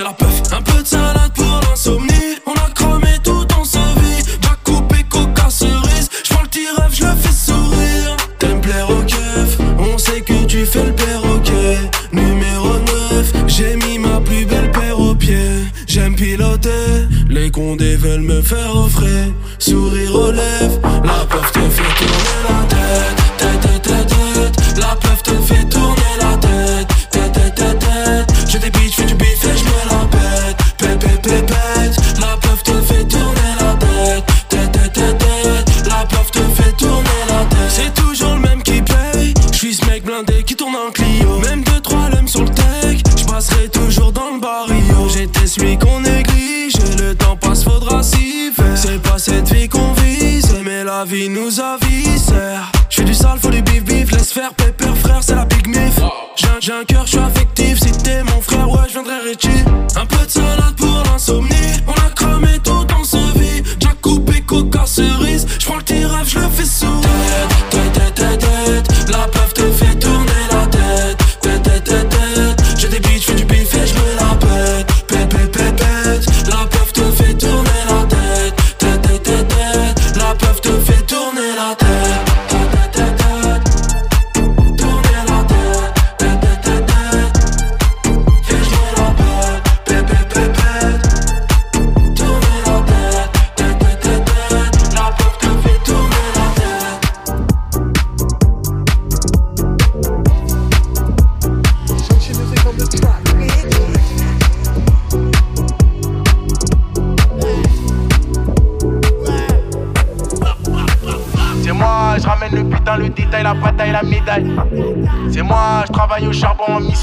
[0.00, 2.36] Un peu de salade pour l'insomnie.
[2.46, 6.08] On a cramé tout en sa vie Jack coupé coca cerise.
[6.22, 8.16] J'prends le petit rêve, je fais sourire.
[8.38, 9.58] T'aimes plaire au keuf.
[9.76, 11.78] On sait que tu fais le perroquet.
[12.12, 12.78] Numéro
[13.10, 15.64] 9, j'ai mis ma plus belle paire aux pieds.
[15.88, 17.08] J'aime piloter.
[17.28, 18.76] Les condés veulent me faire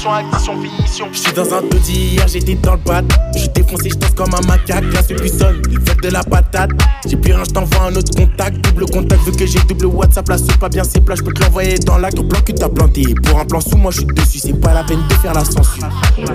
[0.06, 1.08] mission, addition, finition.
[1.12, 3.02] Je suis dans un taudis, hier j'étais dans le bat.
[3.36, 4.84] Je défoncé, je comme un macaque.
[4.92, 6.70] Là c'est plus sonne, il fait de la patate.
[7.06, 8.60] J'ai plus rien, je t'envoie un autre contact.
[8.64, 10.28] Double contact, vu que j'ai double WhatsApp.
[10.28, 12.18] Là c'est pas bien, c'est plat, je peux te l'envoyer dans l'acte.
[12.18, 13.14] Au plan que t'as planté.
[13.24, 14.38] Pour un plan sous moi, je suis dessus.
[14.38, 15.88] C'est pas la peine de faire la censure.
[16.16, 16.28] Viens,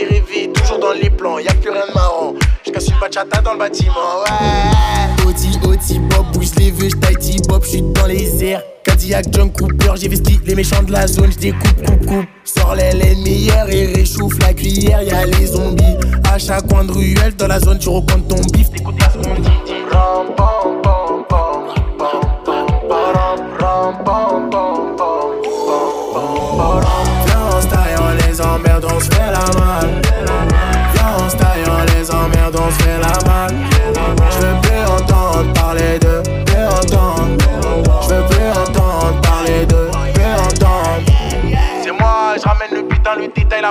[0.00, 0.52] vite.
[0.54, 2.34] Toujours dans les plans, y'a plus rien de marrant.
[2.66, 5.28] Je casse une bachata dans le bâtiment, ouais.
[5.28, 8.62] Oti, Oti, Bob, bouge les vœux, j'taille Bob, j'suis dans les airs.
[8.84, 12.26] Cadillac, John Cooper, j'ai vesti les méchants de la zone, j'découpe, coupe, coupe.
[12.44, 15.96] Sors les laines meilleures et réchauffe la cuillère, y'a les zombies.
[16.32, 19.18] À chaque coin de ruelle, dans la zone, tu recomptes ton bif, t'écoutes pas ce
[19.18, 19.48] qu'on dit.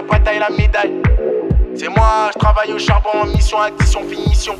[0.01, 0.93] La bataille, la médaille.
[1.75, 4.55] C'est moi, je travaille au charbon mission, addition, finition.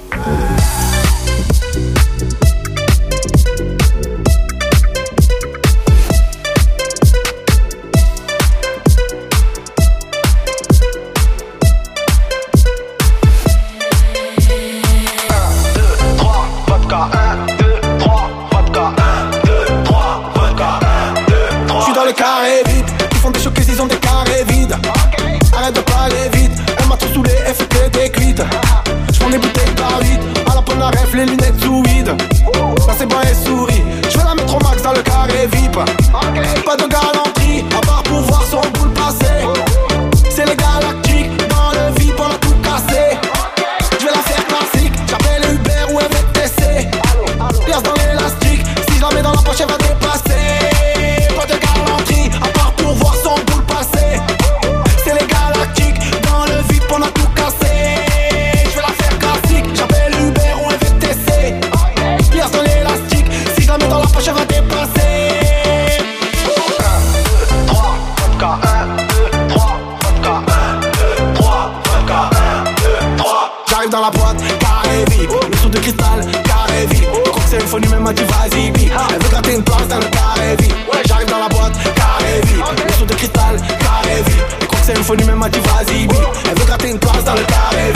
[85.12, 86.08] Le cocktail phone même m'a dit vas-y.
[86.50, 87.94] Elle veut gratter une place dans le carré.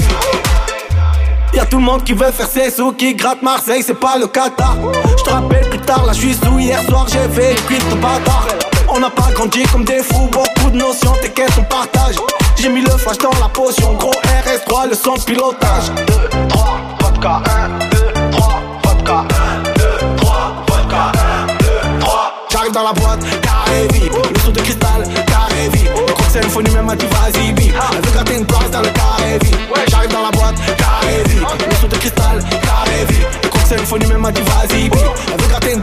[1.54, 4.28] Y'a tout le monde qui veut faire ses sous, qui gratte Marseille, c'est pas le
[4.28, 4.76] Qatar.
[5.18, 7.80] Je te rappelle plus tard, là je suis sous, hier soir j'ai fait le cuit
[8.02, 8.48] bâtard.
[8.90, 12.16] On n'a pas grandi comme des fous, beaucoup de notions, t'inquiète, on partage.
[12.58, 15.92] J'ai mis le flash dans la potion, gros RS3, le son pilotage.
[16.08, 16.14] 2,
[16.50, 17.98] 3, vodka 1, 2,
[18.32, 19.26] 3, vodka
[19.60, 22.34] 1, 2, 3, vodka 1, 2, 3.
[22.52, 24.12] J'arrive dans la boîte, carré vide,
[26.44, 27.74] phone même m'a dit vas-y vite.
[27.92, 29.58] Elle veut gratter une place dans le carré vide.
[29.88, 31.44] J'arrive dans la boîte, carré vide,
[31.84, 33.28] le de cristal, carré vide.
[33.74, 34.94] Le même m'a dit vas-y vite.
[35.34, 35.82] Elle veut une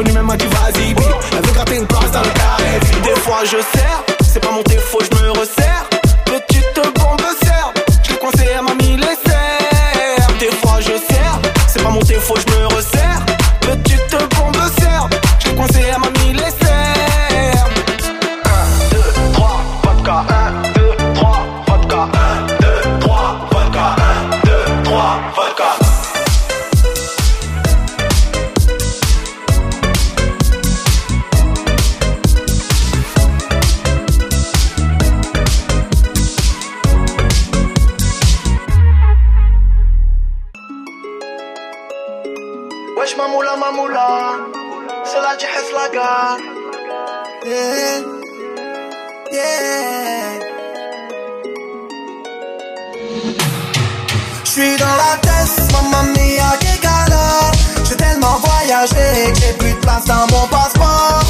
[0.00, 0.94] Phone même m'a dit vas-y
[1.52, 2.80] gratter une place dans le carré.
[3.02, 5.19] Des fois je sers, c'est pas mon défaut, je
[59.90, 61.22] place dans mon passeport.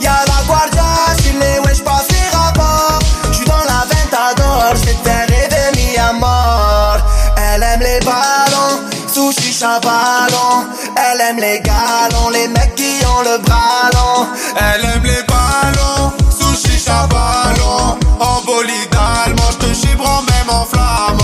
[0.00, 0.82] Y'a la guardia,
[1.18, 2.98] j'suis les ouais j'passe les rapports.
[3.32, 6.98] J'suis dans la ventador, j'étais rêvé mis à mort
[7.36, 8.76] Elle aime les ballons,
[9.12, 10.66] sushi chavalon.
[10.96, 14.26] Elle aime les galons, les mecs qui ont le bras long.
[14.56, 17.98] Elle aime les ballons, sushi chavalon.
[18.20, 18.94] En bolide
[19.24, 21.23] allemand, j'te chibrant même en ma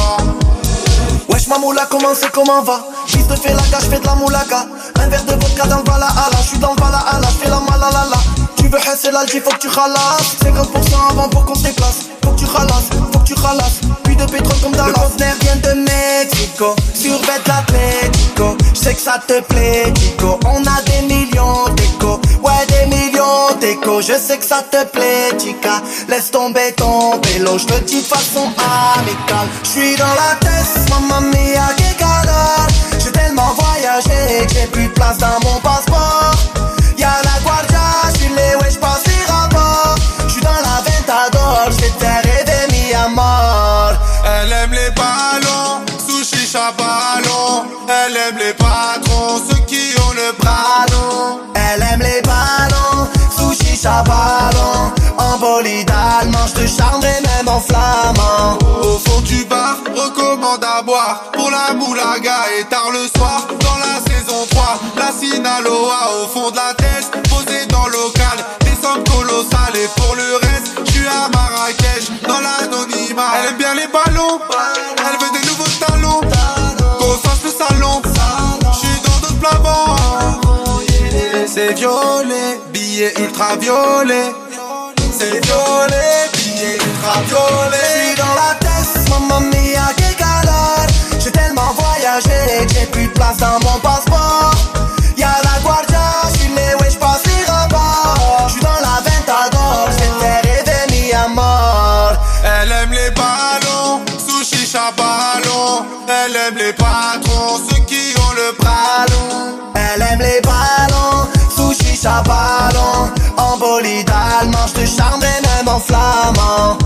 [1.70, 2.80] moula comment c'est comment va?
[3.06, 4.66] J'suis te fais la gage, j'fais de la moulaga.
[4.96, 6.80] Un verre de vodka dans le Valhalla J'suis dans le
[7.30, 8.16] j'fais la malalala.
[8.56, 10.36] Tu veux hasser l'algi, faut que tu ralasses.
[10.42, 12.06] 50% avant pour qu'on se déplace.
[12.24, 13.80] Faut que tu ralasses, faut que tu ralasses.
[14.04, 14.88] Puis de pétrole comme Dallas.
[14.88, 16.76] Le conteneur vient de Mexico.
[16.94, 22.86] Survêt l'Atlético J'sais que ça te plaît Tico On a des millions d'écho Ouais des
[22.94, 25.82] millions d'écho Je sais que ça te plaît Chica.
[26.08, 27.58] Laisse tomber ton vélo.
[27.58, 28.48] Je te dis façon
[28.98, 29.48] amicale.
[29.64, 32.66] J'suis dans la tête Mamma mia que galère
[33.02, 36.34] J'ai tellement voyagé que j'ai plus de place dans mon passeport.
[36.98, 37.69] Y'a la guardia,
[55.18, 58.58] En bolide allemand, j'te charmerai même en flamand.
[58.82, 61.24] Au fond du bar, recommande à boire.
[61.32, 66.50] Pour la moulaga et tard le soir Dans la saison 3, la Sinaloa Au fond
[66.50, 71.06] de la tête, posée dans le local Des sommes colossales et pour le reste J'suis
[71.06, 73.32] à Marrakech, dans l'anonymat.
[73.38, 74.40] Elle aime bien les ballons,
[74.98, 76.20] elle veut des nouveaux talons.
[76.98, 78.02] Qu'on fasse le salon,
[78.72, 79.96] j'suis dans d'autres plats
[81.46, 84.34] C'est violet, billet ultra violet
[85.20, 86.78] C'est violet, billet
[87.26, 90.86] violet J'suis dans la tête, mamma mia que galère.
[91.18, 94.54] J'ai tellement voyagé que j'ai plus de place dans mon passeport.
[95.18, 96.00] Y'a la guardia,
[96.32, 99.90] j'suis les ouais j'passe les rapports J'suis dans la ventador,
[100.22, 102.14] rêver mis à mort.
[102.42, 109.04] Elle aime les ballons, sushi chabalon Elle aime les patrons, ceux qui ont le bras
[109.10, 113.58] long Elle aime les ballons, sushi chabalon En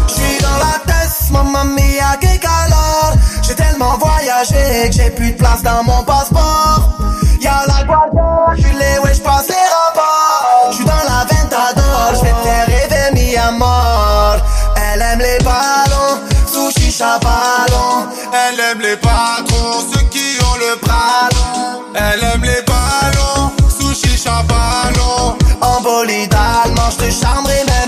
[0.06, 5.36] J'suis dans la tête, mamma mia que galère J'ai tellement voyagé que j'ai plus de
[5.36, 6.96] place dans mon passeport.
[7.40, 12.66] Y'a la guardia, j'suis les ouais j'passe les rapports J'suis dans la ventador, j'vais faire
[12.66, 14.36] rêver mis à mort.
[14.76, 19.53] Elle aime les ballons, sushi chabalon Elle aime les patrons,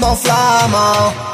[0.06, 1.26] en flamand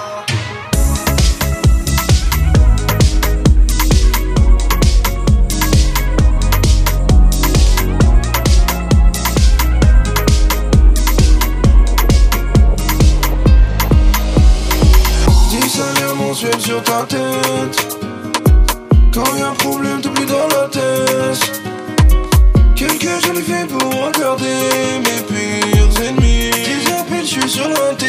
[16.59, 17.99] sur ta tête.
[19.13, 21.63] Quand y'a un problème t'oublies dans la tête.
[22.75, 24.57] Quelques jolis filles pour regarder
[25.05, 25.72] mes ennemis
[27.23, 28.07] Appels, j'suis sur la thé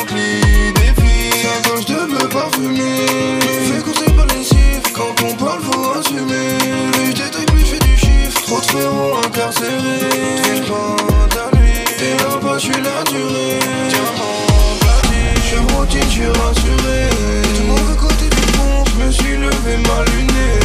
[0.00, 3.06] Enclin des filles Sa gauche de bleu parfumé
[3.40, 4.90] Fais courser pas les chiffres.
[4.94, 6.58] Quand on parle faut assumer.
[6.98, 8.42] Lui j'détecte lui j'fais du chiffre.
[8.42, 10.60] Trop de frérots incarcérés.
[10.68, 11.84] Pas ta nuit.
[11.98, 13.58] T'es là-bas j'suis la durée.
[13.88, 17.08] Diamant platine J'suis routine, j'suis rassuré.
[17.56, 20.63] Tout le monde côté du pont J'me suis levé mal luné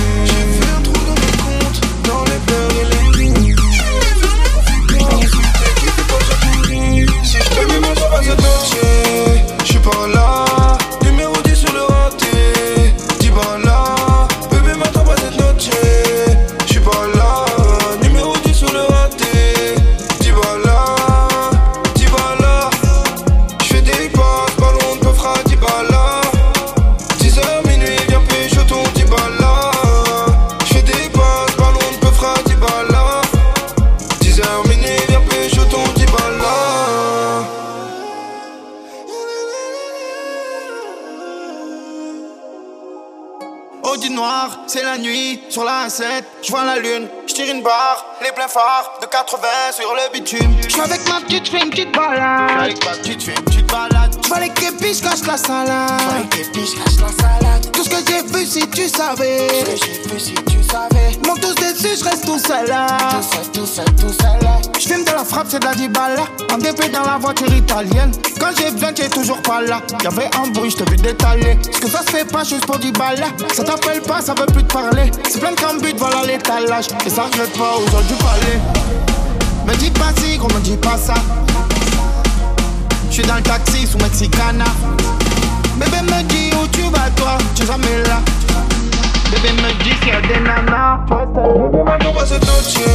[8.27, 8.75] noche
[9.63, 10.68] J'suis pas là
[46.49, 47.18] watch van la lune.
[47.29, 50.55] Je tire une barre, les pleins phares de 80 sur le bitume.
[50.67, 52.61] Je avec ma petite fille, une petite balade.
[52.61, 54.15] avec ma petite fille, une petite balade.
[54.23, 56.01] Je vois les képis, cache la salade.
[56.11, 57.71] Je les képis, cache la salade.
[57.71, 59.47] Tout ce que j'ai vu, si tu savais.
[59.47, 61.19] Tout ce que j'ai vu, si tu savais.
[61.27, 62.87] Mon tous dessus, je reste tout seul là.
[63.11, 64.57] Tout seul, tout seul, tout seul là.
[64.79, 66.23] Je fume de la frappe, c'est de la dibala.
[66.51, 68.11] En DP dans la voiture italienne.
[68.39, 69.81] Quand j'ai besoin, t'es toujours pas là.
[70.03, 71.57] Y'avait un bruit, je te vu détaler.
[71.71, 73.23] Ce que ça se fait pas juste pour du balles.
[73.53, 75.11] Ça t'appelle pas, ça veut plus te parler.
[75.29, 76.87] C'est plein de cambutes, voilà l'étalage.
[77.05, 78.59] Et ça regrette pas aujourd'hui parler.
[79.67, 81.15] Me dis pas si, gros, me dis pas ça.
[83.11, 84.65] J'suis dans le taxi sous Mexicana.
[85.75, 88.21] Bébé me dit où tu vas toi, tu jamais là.
[89.31, 90.99] Bébé me dit s'il y a des nanas.
[91.09, 92.85] Bébé maintenant pas cette noche,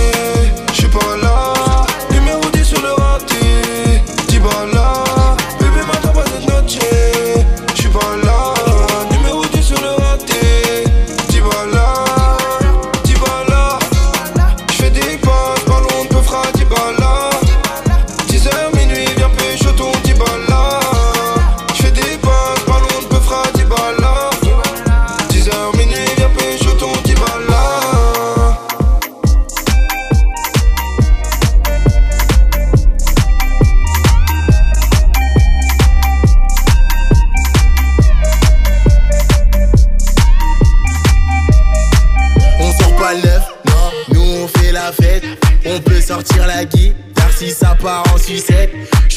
[0.73, 1.53] j'suis pas là.
[2.11, 3.04] Numéro 10 sur le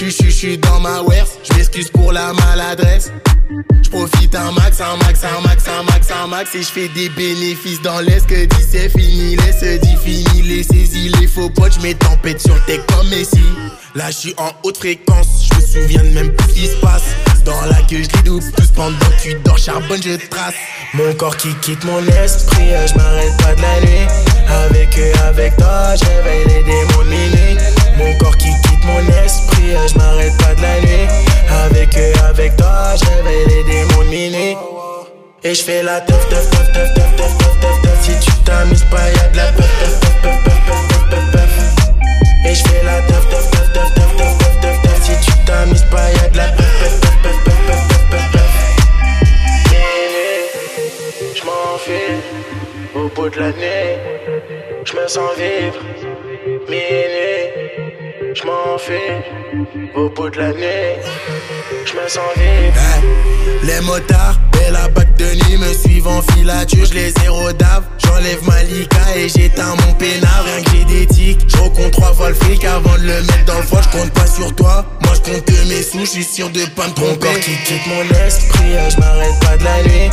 [0.08, 3.12] J'suis, j'suis, j'suis dans ma werse, j'm'excuse pour la maladresse.
[3.84, 6.56] J'profite un max, un max, un max, un max, un max.
[6.56, 8.26] Et j'fais des bénéfices dans l'est.
[8.26, 12.56] Que dit c'est fini Laisse dit fini, les saisies, les faux potes J'mets tempête sur
[12.66, 13.44] tech comme Messi.
[13.96, 17.04] Là j'suis en haute fréquence, j'me souviens de même plus ce qui se passe.
[17.44, 20.56] Dans la queue j'les double, tous pendant que tu dors charbonne je trace.
[20.94, 24.08] Mon corps qui quitte mon esprit, euh, j'm'arrête pas de la nuit.
[24.48, 29.88] Avec eux, avec toi, j'éveille les démons de Mon corps qui quitte mon esprit, euh,
[29.88, 31.08] j'm'arrête pas de la nuit
[31.66, 34.58] Avec eux, avec toi, j'éveille les démons de minuit
[35.44, 38.32] et je fais la teuf, teuf, teuf, teuf, teuf, teuf, teuf, teuf, teuf Si tu
[38.44, 41.52] t'amuses pas, y'a de la peuf, teuf, teuf, teuf, teuf, teuf, teuf, teuf,
[42.46, 45.46] Et je fais la teuf, teuf, teuf, teuf, teuf, teuf, teuf, teuf, teuf Si tu
[45.46, 48.54] t'amuses pas, y'a de la peuf, teuf, teuf, teuf, teuf, teuf, teuf, teuf, teuf
[49.72, 50.48] Minuit,
[51.36, 52.22] j'm'en file
[52.96, 53.94] au bout de la nuit
[54.86, 55.80] J'me sens vivre
[56.68, 57.27] Minuit,
[58.38, 59.24] j'm'en file
[59.96, 61.02] au bout de la nuit
[61.86, 66.94] J'me sens vivre Les motards et la bague de nuit me suivent en filature, je
[66.94, 67.84] les zéro d'ave.
[68.00, 71.42] J'enlève ma lica et j'éteins mon pénard, rien que j'ai des tics.
[71.48, 74.12] Je recompte trois fois le fric avant de le mettre dans le foie, je compte
[74.12, 74.86] pas sur toi.
[75.04, 77.12] Moi je compte que mes sous, je suis sûr de pas me tromper.
[77.12, 80.10] Mon corps qui quitte mon esprit, je m'arrête pas de la nuit.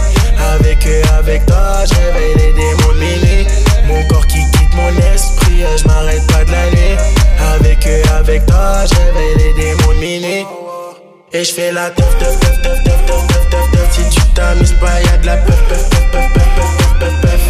[0.54, 3.73] Avec eux, avec toi, j'éveille les démons de minuit.
[3.86, 6.96] Mon corps qui quitte mon esprit, euh, je m'arrête pas de la nuit.
[7.54, 10.46] Avec eux, avec toi, j'éveille les démons de minuit.
[11.32, 14.20] Et je fais la teuf, teuf, teuf, teuf, teuf, teuf, teuf, teuf, teuf Si tu
[14.34, 17.42] t'amuses pas, y'a de la peuf, peuf, peuf, peuf, peuf, peuf, peuf, peuf,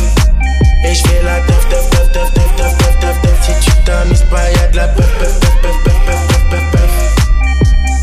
[0.86, 3.76] Et je fais la teuf, teuf, teuf, teuf, teuf, teuf, teuf, teuf, teuf Si tu
[3.84, 6.92] t'amuses pas, y'a de la peuf, peuf, peuf, peuf, peuf, peuf, peuf, peuf, peuf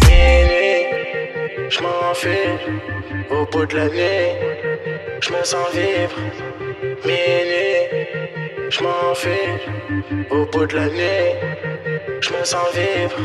[0.07, 0.85] Minuit,
[1.69, 2.59] j'm'enfile
[3.31, 4.35] au bout de la nuit
[5.21, 6.15] J'me sens vivre
[7.05, 7.70] Minuit,
[8.71, 11.35] je m'en au bout de l'année,
[12.21, 13.17] je me sens vivre.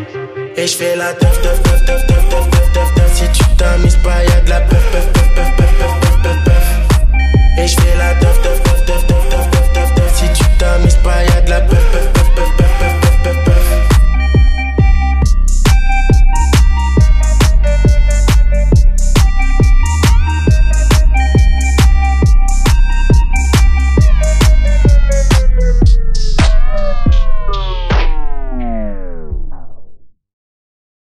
[0.56, 3.12] Et je fais la teuf, teuf, teuf, teuf, teuf, teuf, teuf, teuf, teuf.
[3.14, 6.98] Si tu t'amises pas, y'a de la peuf, peuf, peuf, peuf, peuf, peuf, peuf, peuf,
[7.58, 10.96] Et je fais la teuf, teuf, teuf, teuf, teuf, teuf, teuf, teuf, Si tu t'amises
[10.96, 12.15] pas, y'a de la peuf, peuf,